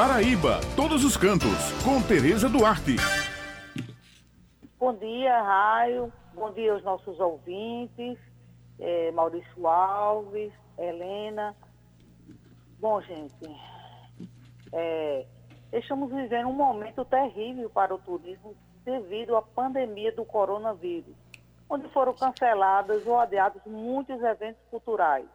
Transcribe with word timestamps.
Paraíba, 0.00 0.60
todos 0.74 1.04
os 1.04 1.14
cantos, 1.14 1.72
com 1.84 2.00
Tereza 2.00 2.48
Duarte. 2.48 2.96
Bom 4.78 4.94
dia, 4.94 5.42
Raio. 5.42 6.10
Bom 6.32 6.50
dia 6.54 6.72
aos 6.72 6.82
nossos 6.82 7.20
ouvintes. 7.20 8.18
É, 8.78 9.12
Maurício 9.12 9.68
Alves, 9.68 10.54
Helena. 10.78 11.54
Bom, 12.78 13.02
gente, 13.02 13.34
é, 14.72 15.26
estamos 15.70 16.10
vivendo 16.10 16.48
um 16.48 16.54
momento 16.54 17.04
terrível 17.04 17.68
para 17.68 17.94
o 17.94 17.98
turismo 17.98 18.56
devido 18.82 19.36
à 19.36 19.42
pandemia 19.42 20.12
do 20.12 20.24
coronavírus, 20.24 21.14
onde 21.68 21.86
foram 21.90 22.14
cancelados 22.14 23.06
ou 23.06 23.20
adiados 23.20 23.60
muitos 23.66 24.18
eventos 24.22 24.62
culturais, 24.70 25.26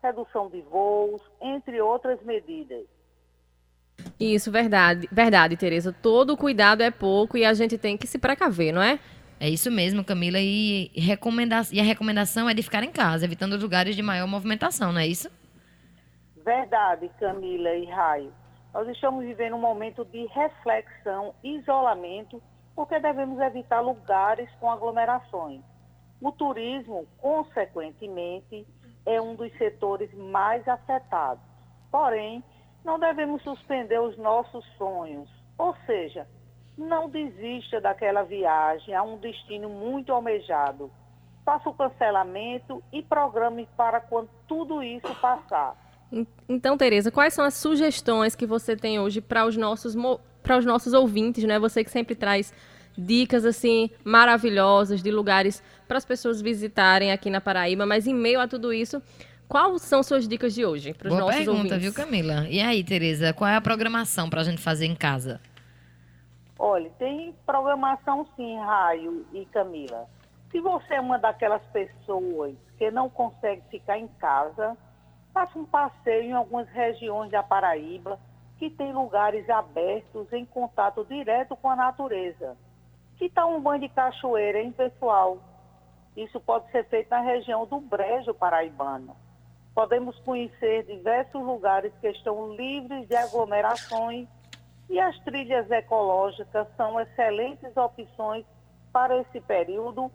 redução 0.00 0.48
de 0.48 0.60
voos, 0.60 1.20
entre 1.40 1.80
outras 1.80 2.22
medidas. 2.22 2.86
Isso, 4.18 4.50
verdade, 4.50 5.08
verdade, 5.10 5.56
Tereza. 5.56 5.92
Todo 5.92 6.36
cuidado 6.36 6.82
é 6.82 6.90
pouco 6.90 7.36
e 7.36 7.44
a 7.44 7.52
gente 7.54 7.76
tem 7.76 7.96
que 7.96 8.06
se 8.06 8.18
precaver, 8.18 8.72
não 8.72 8.82
é? 8.82 8.98
É 9.40 9.48
isso 9.48 9.70
mesmo, 9.72 10.04
Camila. 10.04 10.38
E, 10.38 10.90
recomenda 10.94 11.62
e 11.72 11.80
a 11.80 11.82
recomendação 11.82 12.48
é 12.48 12.54
de 12.54 12.62
ficar 12.62 12.84
em 12.84 12.92
casa, 12.92 13.24
evitando 13.24 13.56
lugares 13.56 13.96
de 13.96 14.02
maior 14.02 14.28
movimentação, 14.28 14.92
não 14.92 15.00
é 15.00 15.06
isso? 15.06 15.28
Verdade, 16.44 17.10
Camila 17.18 17.70
e 17.74 17.84
Raio. 17.86 18.32
Nós 18.72 18.88
estamos 18.88 19.24
vivendo 19.24 19.56
um 19.56 19.60
momento 19.60 20.04
de 20.04 20.26
reflexão, 20.26 21.34
isolamento, 21.42 22.40
porque 22.74 22.98
devemos 22.98 23.38
evitar 23.40 23.80
lugares 23.80 24.48
com 24.60 24.70
aglomerações. 24.70 25.60
O 26.20 26.30
turismo, 26.32 27.06
consequentemente, 27.18 28.66
é 29.04 29.20
um 29.20 29.34
dos 29.34 29.52
setores 29.58 30.12
mais 30.14 30.66
afetados. 30.68 31.42
Porém, 31.90 32.42
não 32.84 32.98
devemos 32.98 33.42
suspender 33.42 34.00
os 34.00 34.16
nossos 34.18 34.64
sonhos, 34.76 35.28
ou 35.56 35.74
seja, 35.86 36.26
não 36.76 37.08
desista 37.08 37.80
daquela 37.80 38.22
viagem 38.22 38.94
a 38.94 39.02
um 39.02 39.18
destino 39.18 39.68
muito 39.68 40.12
almejado. 40.12 40.90
Faça 41.44 41.68
o 41.68 41.74
cancelamento 41.74 42.82
e 42.92 43.02
programe 43.02 43.68
para 43.76 44.00
quando 44.00 44.30
tudo 44.46 44.82
isso 44.82 45.14
passar. 45.20 45.76
Então, 46.48 46.76
Tereza, 46.76 47.10
quais 47.10 47.34
são 47.34 47.44
as 47.44 47.54
sugestões 47.54 48.36
que 48.36 48.46
você 48.46 48.76
tem 48.76 49.00
hoje 49.00 49.20
para 49.20 49.46
os 49.46 49.56
nossos 49.56 49.94
para 50.42 50.58
os 50.58 50.66
nossos 50.66 50.92
ouvintes, 50.92 51.44
né? 51.44 51.58
Você 51.58 51.84
que 51.84 51.90
sempre 51.90 52.14
traz 52.14 52.52
dicas 52.96 53.44
assim 53.44 53.90
maravilhosas 54.04 55.02
de 55.02 55.10
lugares 55.10 55.62
para 55.88 55.98
as 55.98 56.04
pessoas 56.04 56.42
visitarem 56.42 57.12
aqui 57.12 57.30
na 57.30 57.40
Paraíba, 57.40 57.86
mas 57.86 58.06
em 58.06 58.14
meio 58.14 58.40
a 58.40 58.48
tudo 58.48 58.72
isso, 58.72 59.02
Quais 59.52 59.82
são 59.82 60.02
suas 60.02 60.26
dicas 60.26 60.54
de 60.54 60.64
hoje 60.64 60.94
para 60.94 61.08
os 61.08 61.14
nossos 61.14 61.36
pergunta, 61.36 61.58
ouvintes? 61.58 61.78
viu, 61.82 61.92
Camila? 61.92 62.48
E 62.48 62.58
aí, 62.58 62.82
Tereza, 62.82 63.34
qual 63.34 63.50
é 63.50 63.54
a 63.54 63.60
programação 63.60 64.30
para 64.30 64.40
a 64.40 64.44
gente 64.44 64.62
fazer 64.62 64.86
em 64.86 64.94
casa? 64.94 65.42
Olha, 66.58 66.88
tem 66.98 67.34
programação 67.44 68.26
sim, 68.34 68.56
Raio 68.60 69.26
e 69.30 69.44
Camila. 69.44 70.08
Se 70.50 70.58
você 70.58 70.94
é 70.94 71.00
uma 71.02 71.18
daquelas 71.18 71.62
pessoas 71.64 72.54
que 72.78 72.90
não 72.90 73.10
consegue 73.10 73.60
ficar 73.70 73.98
em 73.98 74.08
casa, 74.18 74.74
faça 75.34 75.58
um 75.58 75.66
passeio 75.66 76.30
em 76.30 76.32
algumas 76.32 76.66
regiões 76.70 77.30
da 77.30 77.42
Paraíba 77.42 78.18
que 78.58 78.70
tem 78.70 78.90
lugares 78.94 79.50
abertos 79.50 80.32
em 80.32 80.46
contato 80.46 81.04
direto 81.04 81.54
com 81.56 81.68
a 81.68 81.76
natureza. 81.76 82.56
Que 83.18 83.28
tal 83.28 83.54
um 83.54 83.60
banho 83.60 83.82
de 83.82 83.90
cachoeira, 83.90 84.62
hein, 84.62 84.72
pessoal? 84.72 85.36
Isso 86.16 86.40
pode 86.40 86.70
ser 86.70 86.86
feito 86.86 87.10
na 87.10 87.20
região 87.20 87.66
do 87.66 87.78
Brejo 87.80 88.32
Paraibano 88.32 89.14
podemos 89.74 90.18
conhecer 90.20 90.84
diversos 90.84 91.42
lugares 91.42 91.92
que 92.00 92.08
estão 92.08 92.54
livres 92.54 93.08
de 93.08 93.16
aglomerações 93.16 94.28
e 94.88 95.00
as 95.00 95.18
trilhas 95.20 95.70
ecológicas 95.70 96.66
são 96.76 97.00
excelentes 97.00 97.74
opções 97.76 98.44
para 98.92 99.16
esse 99.18 99.40
período, 99.40 100.10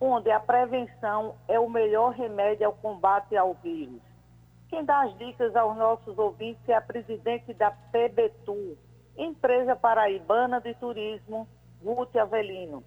onde 0.00 0.30
a 0.30 0.38
prevenção 0.38 1.34
é 1.48 1.58
o 1.58 1.68
melhor 1.68 2.12
remédio 2.12 2.66
ao 2.66 2.72
combate 2.72 3.36
ao 3.36 3.54
vírus. 3.54 4.00
Quem 4.68 4.84
dá 4.84 5.02
as 5.02 5.18
dicas 5.18 5.54
aos 5.56 5.76
nossos 5.76 6.16
ouvintes 6.16 6.62
é 6.68 6.74
a 6.74 6.80
presidente 6.80 7.52
da 7.52 7.72
PBTU, 7.72 8.78
Empresa 9.18 9.74
Paraibana 9.74 10.60
de 10.60 10.72
Turismo, 10.74 11.48
Ruth 11.84 12.14
Avelino. 12.14 12.84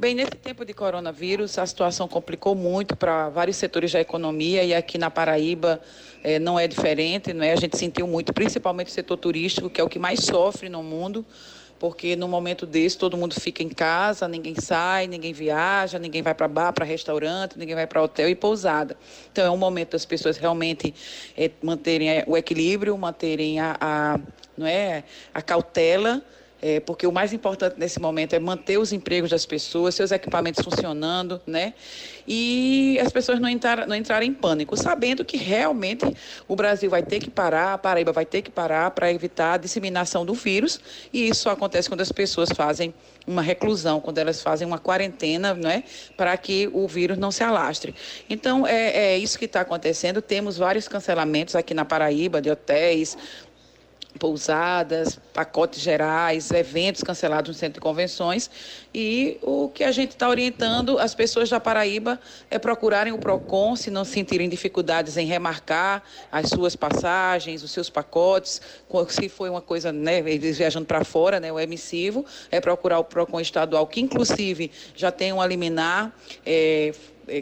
Bem, 0.00 0.14
nesse 0.14 0.30
tempo 0.30 0.64
de 0.64 0.72
coronavírus, 0.72 1.58
a 1.58 1.66
situação 1.66 2.06
complicou 2.06 2.54
muito 2.54 2.94
para 2.94 3.28
vários 3.30 3.56
setores 3.56 3.90
da 3.90 4.00
economia 4.00 4.62
e 4.62 4.72
aqui 4.72 4.96
na 4.96 5.10
Paraíba 5.10 5.80
é, 6.22 6.38
não 6.38 6.56
é 6.56 6.68
diferente, 6.68 7.32
não 7.32 7.44
é? 7.44 7.50
A 7.50 7.56
gente 7.56 7.76
sentiu 7.76 8.06
muito, 8.06 8.32
principalmente 8.32 8.86
o 8.86 8.92
setor 8.92 9.16
turístico, 9.16 9.68
que 9.68 9.80
é 9.80 9.82
o 9.82 9.88
que 9.88 9.98
mais 9.98 10.20
sofre 10.20 10.68
no 10.68 10.84
mundo, 10.84 11.26
porque 11.80 12.14
no 12.14 12.28
momento 12.28 12.64
desse 12.64 12.96
todo 12.96 13.16
mundo 13.16 13.34
fica 13.40 13.60
em 13.60 13.68
casa, 13.68 14.28
ninguém 14.28 14.54
sai, 14.60 15.08
ninguém 15.08 15.32
viaja, 15.32 15.98
ninguém 15.98 16.22
vai 16.22 16.32
para 16.32 16.46
bar, 16.46 16.72
para 16.72 16.84
restaurante, 16.84 17.58
ninguém 17.58 17.74
vai 17.74 17.88
para 17.88 18.00
hotel 18.00 18.28
e 18.28 18.36
pousada. 18.36 18.96
Então 19.32 19.44
é 19.44 19.50
um 19.50 19.58
momento 19.58 19.90
das 19.90 20.04
pessoas 20.04 20.36
realmente 20.36 20.94
é, 21.36 21.50
manterem 21.60 22.08
é, 22.08 22.24
o 22.24 22.36
equilíbrio, 22.36 22.96
manterem 22.96 23.58
a, 23.58 23.76
a, 23.80 24.20
não 24.56 24.64
é, 24.64 25.02
a 25.34 25.42
cautela 25.42 26.22
é, 26.60 26.80
porque 26.80 27.06
o 27.06 27.12
mais 27.12 27.32
importante 27.32 27.76
nesse 27.78 28.00
momento 28.00 28.34
é 28.34 28.38
manter 28.38 28.78
os 28.78 28.92
empregos 28.92 29.30
das 29.30 29.46
pessoas, 29.46 29.94
seus 29.94 30.10
equipamentos 30.10 30.64
funcionando, 30.64 31.40
né? 31.46 31.74
E 32.26 32.98
as 33.00 33.12
pessoas 33.12 33.40
não, 33.40 33.48
entrar, 33.48 33.86
não 33.86 33.94
entrarem 33.94 34.30
em 34.30 34.34
pânico, 34.34 34.76
sabendo 34.76 35.24
que 35.24 35.36
realmente 35.36 36.04
o 36.46 36.56
Brasil 36.56 36.90
vai 36.90 37.02
ter 37.02 37.20
que 37.20 37.30
parar, 37.30 37.74
a 37.74 37.78
Paraíba 37.78 38.12
vai 38.12 38.26
ter 38.26 38.42
que 38.42 38.50
parar 38.50 38.90
para 38.90 39.10
evitar 39.12 39.54
a 39.54 39.56
disseminação 39.56 40.26
do 40.26 40.34
vírus, 40.34 40.80
e 41.12 41.28
isso 41.28 41.48
acontece 41.48 41.88
quando 41.88 42.00
as 42.00 42.12
pessoas 42.12 42.50
fazem 42.54 42.92
uma 43.26 43.42
reclusão, 43.42 44.00
quando 44.00 44.18
elas 44.18 44.42
fazem 44.42 44.66
uma 44.66 44.78
quarentena, 44.78 45.54
né, 45.54 45.84
para 46.16 46.36
que 46.36 46.68
o 46.72 46.88
vírus 46.88 47.18
não 47.18 47.30
se 47.30 47.44
alastre. 47.44 47.94
Então, 48.28 48.66
é, 48.66 49.12
é 49.12 49.18
isso 49.18 49.38
que 49.38 49.44
está 49.44 49.60
acontecendo. 49.60 50.22
Temos 50.22 50.56
vários 50.56 50.88
cancelamentos 50.88 51.54
aqui 51.54 51.74
na 51.74 51.84
Paraíba 51.84 52.40
de 52.40 52.50
hotéis, 52.50 53.16
pousadas, 54.18 55.18
pacotes 55.32 55.80
gerais, 55.80 56.50
eventos 56.50 57.02
cancelados 57.02 57.48
no 57.48 57.54
centro 57.54 57.74
de 57.74 57.80
convenções. 57.80 58.50
E 58.92 59.38
o 59.42 59.68
que 59.68 59.84
a 59.84 59.92
gente 59.92 60.10
está 60.10 60.28
orientando 60.28 60.98
as 60.98 61.14
pessoas 61.14 61.48
da 61.48 61.60
Paraíba 61.60 62.18
é 62.50 62.58
procurarem 62.58 63.12
o 63.12 63.18
PROCON, 63.18 63.76
se 63.76 63.90
não 63.90 64.04
sentirem 64.04 64.48
dificuldades 64.48 65.16
em 65.16 65.26
remarcar 65.26 66.02
as 66.32 66.48
suas 66.48 66.74
passagens, 66.74 67.62
os 67.62 67.70
seus 67.70 67.88
pacotes, 67.88 68.60
se 69.08 69.28
foi 69.28 69.48
uma 69.48 69.60
coisa, 69.62 69.92
né, 69.92 70.18
eles 70.18 70.58
viajando 70.58 70.86
para 70.86 71.04
fora, 71.04 71.38
né, 71.38 71.52
o 71.52 71.60
emissivo, 71.60 72.24
é 72.50 72.60
procurar 72.60 72.98
o 72.98 73.04
PROCON 73.04 73.40
estadual, 73.40 73.86
que 73.86 74.00
inclusive 74.00 74.70
já 74.94 75.12
tem 75.12 75.32
um 75.32 75.44
liminar. 75.46 76.12
É, 76.44 76.92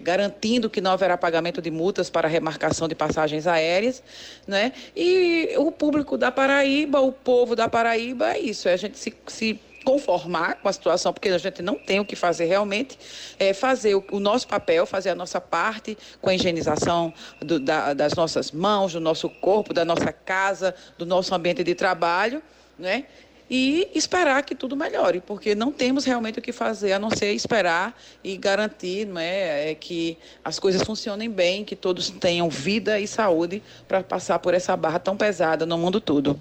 garantindo 0.03 0.69
que 0.69 0.81
não 0.81 0.93
haverá 0.93 1.17
pagamento 1.17 1.63
de 1.63 1.71
multas 1.71 2.11
para 2.11 2.29
remarcação 2.29 2.89
de 2.89 2.95
passagens 2.95 3.47
aéreas, 3.47 4.03
né? 4.47 4.73
E 4.95 5.55
o 5.57 5.71
público 5.71 6.19
da 6.19 6.31
Paraíba, 6.31 7.01
o 7.01 7.13
povo 7.13 7.55
da 7.55 7.69
Paraíba, 7.69 8.33
é 8.33 8.39
isso, 8.39 8.69
é 8.69 8.73
a 8.73 8.77
gente 8.77 8.99
se, 8.99 9.15
se 9.27 9.61
conformar 9.87 10.57
com 10.57 10.69
a 10.69 10.73
situação, 10.73 11.13
porque 11.13 11.29
a 11.29 11.39
gente 11.39 11.63
não 11.63 11.77
tem 11.77 12.01
o 12.01 12.05
que 12.05 12.17
fazer 12.17 12.47
realmente, 12.47 12.99
é 13.39 13.55
fazer 13.55 13.95
o, 13.95 14.05
o 14.11 14.19
nosso 14.19 14.49
papel, 14.49 14.85
fazer 14.85 15.11
a 15.11 15.15
nossa 15.15 15.41
parte 15.41 15.97
com 16.21 16.29
a 16.29 16.35
higienização 16.35 17.15
do, 17.41 17.61
da, 17.61 17.95
das 17.95 18.15
nossas 18.15 18.51
mãos, 18.51 18.95
do 18.95 19.01
nosso 19.01 19.31
corpo, 19.31 19.73
da 19.73 19.85
nossa 19.85 20.13
casa, 20.13 20.75
do 20.99 21.07
nosso 21.07 21.33
ambiente 21.33 21.63
de 21.63 21.75
trabalho, 21.75 22.43
né? 22.77 23.05
E 23.49 23.91
esperar 23.95 24.43
que 24.43 24.55
tudo 24.55 24.77
melhore, 24.77 25.21
porque 25.21 25.55
não 25.55 25.71
temos 25.71 26.05
realmente 26.05 26.39
o 26.39 26.43
que 26.43 26.53
fazer 26.53 26.93
a 26.93 26.99
não 26.99 27.11
ser 27.11 27.33
esperar 27.33 27.97
e 28.23 28.37
garantir 28.37 29.07
não 29.07 29.21
é, 29.21 29.71
é 29.71 29.75
que 29.75 30.19
as 30.45 30.59
coisas 30.59 30.83
funcionem 30.83 31.31
bem, 31.31 31.65
que 31.65 31.77
todos 31.77 32.11
tenham 32.11 32.49
vida 32.49 32.99
e 32.99 33.07
saúde 33.07 33.63
para 33.87 34.03
passar 34.03 34.39
por 34.41 34.53
essa 34.53 34.77
barra 34.77 34.99
tão 34.99 35.17
pesada 35.17 35.65
no 35.65 35.79
mundo 35.79 36.01
todo. 36.01 36.39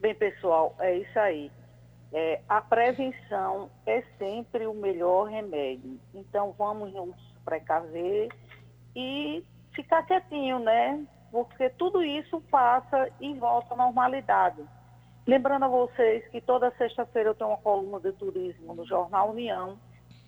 Bem, 0.00 0.14
pessoal, 0.14 0.74
é 0.78 0.98
isso 0.98 1.18
aí. 1.18 1.50
É, 2.12 2.40
a 2.48 2.60
prevenção 2.60 3.68
é 3.84 4.02
sempre 4.18 4.66
o 4.66 4.74
melhor 4.74 5.24
remédio. 5.24 5.98
Então 6.14 6.54
vamos 6.56 6.92
nos 6.92 7.16
precaver 7.44 8.28
e 8.94 9.44
ficar 9.74 10.02
quietinho, 10.04 10.60
né? 10.60 11.04
Porque 11.30 11.68
tudo 11.70 12.02
isso 12.02 12.40
passa 12.50 13.10
e 13.20 13.34
volta 13.34 13.74
à 13.74 13.76
normalidade. 13.76 14.62
Lembrando 15.26 15.64
a 15.64 15.68
vocês 15.68 16.26
que 16.28 16.40
toda 16.40 16.72
sexta-feira 16.78 17.30
eu 17.30 17.34
tenho 17.34 17.50
uma 17.50 17.56
coluna 17.56 17.98
de 17.98 18.12
turismo 18.12 18.74
no 18.74 18.86
Jornal 18.86 19.30
União 19.30 19.76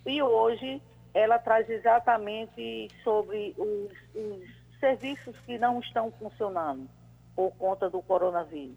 e 0.05 0.21
hoje 0.21 0.83
ela 1.15 1.39
traz 1.39 1.71
exatamente 1.71 2.89
sobre 3.05 3.55
os, 3.57 3.93
os 4.15 4.81
serviços 4.81 5.37
que 5.47 5.57
não 5.57 5.79
estão 5.79 6.13
funcionando 6.19 6.89
por 7.37 7.53
conta 7.53 7.89
do 7.89 8.03
coronavírus. 8.03 8.77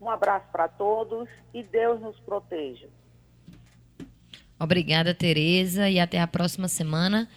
Um 0.00 0.08
abraço 0.08 0.46
para 0.52 0.68
todos 0.68 1.28
e 1.52 1.64
Deus 1.64 2.00
nos 2.00 2.18
proteja. 2.20 2.88
Obrigada, 4.60 5.14
Tereza, 5.14 5.88
e 5.88 5.98
até 5.98 6.20
a 6.20 6.26
próxima 6.26 6.68
semana. 6.68 7.28